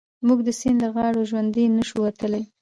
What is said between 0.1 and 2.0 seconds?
موږ د سيند له غاړو ژوندي نه شو